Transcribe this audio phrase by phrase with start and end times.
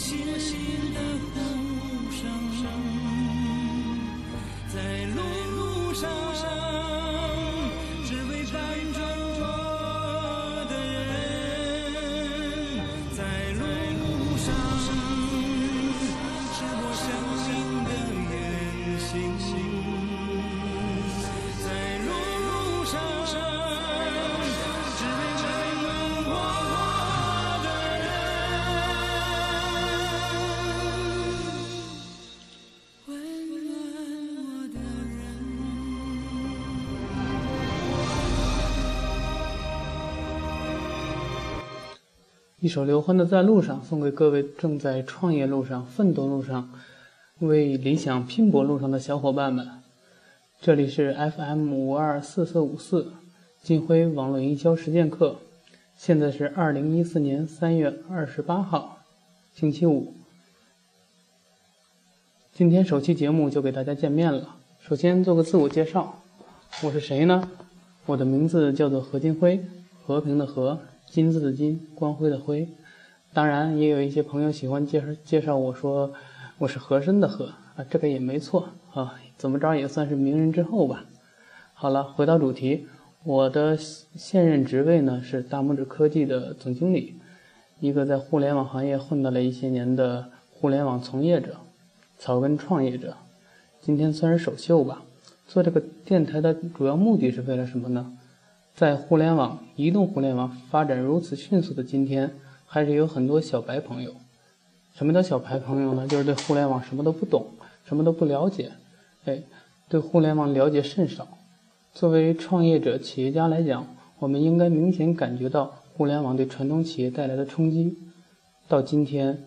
[0.00, 0.58] 星星
[0.94, 1.00] 的
[1.34, 1.49] 火
[42.62, 46.70] 一首刘欢的《在路上》送给各位正在创业路上、奋斗路上、
[47.38, 49.66] 为理想拼搏路上的小伙伴们。
[50.60, 53.14] 这里是 FM 五二四四五四
[53.62, 55.36] 金辉网络营销实践课，
[55.96, 58.98] 现在是二零一四年三月二十八号，
[59.54, 60.12] 星期五。
[62.52, 64.56] 今天首期节目就给大家见面了。
[64.80, 66.20] 首先做个自我介绍，
[66.82, 67.50] 我是谁呢？
[68.04, 69.64] 我的名字叫做何金辉，
[70.04, 70.78] 和平的和。
[71.10, 72.68] 金字的金，光辉的辉，
[73.34, 76.12] 当然也有一些朋友喜欢介绍介绍我说
[76.58, 81.04] 我是和珅的和啊，这个也没错啊，怎么着也算是名人之后吧。
[81.74, 82.86] 好了，回到主题，
[83.24, 87.16] 我的现任职位呢是大拇指科技的总经理，
[87.80, 91.56] 一个在互联网行业混到了一些年的互联网从业者，
[92.18, 93.16] 草根创业者。
[93.80, 95.02] 今天算是首秀吧。
[95.48, 98.16] 做这个电台的主要目的是为了什么呢？
[98.80, 102.32] 在互联网、移动互联网发展如此迅速的今天，
[102.64, 104.14] 还是有很多小白朋友。
[104.94, 106.08] 什么叫小白朋友呢？
[106.08, 107.48] 就是对互联网什么都不懂，
[107.84, 108.72] 什么都不了解，
[109.26, 109.42] 哎，
[109.90, 111.28] 对互联网了解甚少。
[111.92, 113.86] 作为创业者、企业家来讲，
[114.18, 117.98] 我们应该明显感觉到互联网对传统企业带来的冲击。
[118.66, 119.44] 到今天，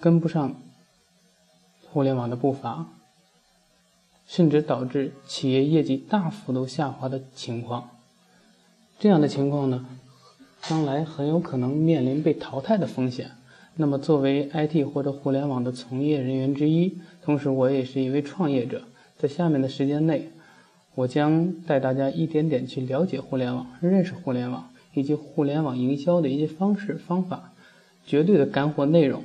[0.00, 0.56] 跟不上
[1.92, 2.88] 互联网的步伐，
[4.26, 7.88] 甚至导致企业业绩大幅度下滑的情况。
[9.02, 9.84] 这样的情况呢，
[10.62, 13.32] 将来很有可能面临被淘汰的风险。
[13.74, 18.82] 那么，作为 IT 或者互联网的从业人员之一，同时我也是一位创业者，
[19.18, 20.30] 在下面的时间内，
[20.94, 27.52] 我将带大家一点点去了解互联网、认识互联网以及互联网营销的一些方式方法，
[28.06, 29.24] 绝对的干货内容。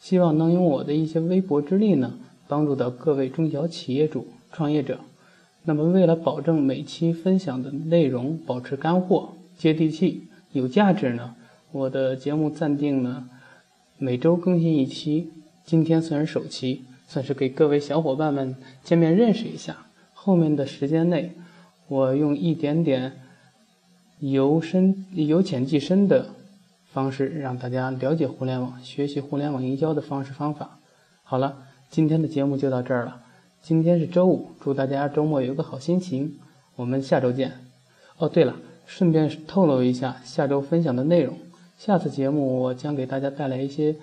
[0.00, 2.14] 希望能用我的一些微薄之力呢，
[2.48, 4.98] 帮助到各位中小企业主、创业者。
[5.64, 11.34] 那么，为了保证每期分享的内容保持干货、接地气、有价值呢，
[11.72, 13.28] 我的节目暂定呢
[13.98, 15.30] 每周更新一期。
[15.64, 19.76] 今天算是首期，算是给各位小伙伴们见面认识一下。
[20.14, 21.32] 后面的时间内，
[21.88, 23.12] 我用一点点
[24.20, 26.30] 由深由浅即深的
[26.90, 30.78] 方式，让大家了解互联网、学习互联网营销的方式方法。
[31.22, 31.58] 好了，
[31.90, 33.20] 今天的节目就到这儿了。
[33.60, 36.38] 今天是周五，祝大家周末有个好心情。
[36.76, 37.52] 我们下周见。
[38.16, 41.36] 哦，对了，顺便透露一下下周分享的内容。
[41.76, 43.96] 下次节目我将给大家带来一些，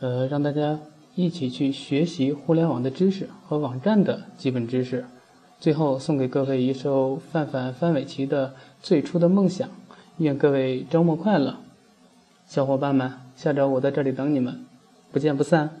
[0.00, 0.78] 呃，让大家
[1.14, 5.04] 一起去学习互联网的知识和网站的基本知识。
[5.58, 8.48] 最后送给各位一首范范范玮琪的
[8.82, 9.68] 《最初的梦想》，
[10.18, 11.56] 愿各位周末快乐，
[12.46, 14.64] 小伙伴们，下周我在这里等你们，
[15.12, 15.80] 不见不散。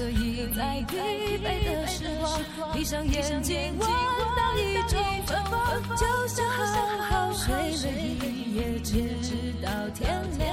[0.00, 0.96] 可以在疲
[1.44, 2.40] 惫的时光
[2.72, 6.64] 闭上眼睛，闻到一种芬芳，就像好
[7.02, 10.08] 好睡了一夜，直到天
[10.38, 10.48] 亮。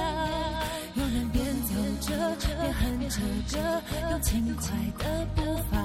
[0.96, 3.16] 有人边走着边哼着
[3.58, 4.68] 歌，用轻快
[4.98, 5.80] 的步伐。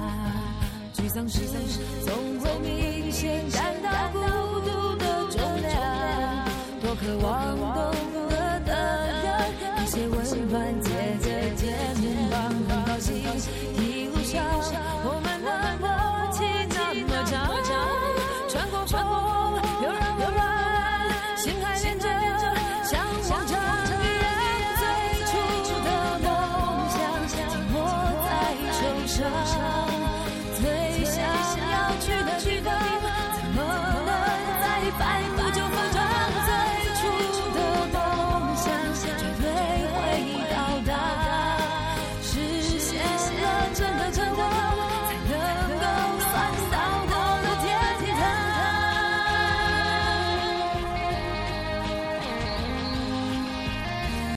[0.93, 1.39] 沮丧时
[2.05, 4.19] 总会明显感到孤
[4.59, 5.71] 独的重量，
[6.81, 8.12] 多渴望懂。
[13.03, 13.82] fuzzy.